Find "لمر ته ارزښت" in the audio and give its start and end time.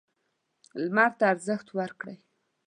0.83-1.67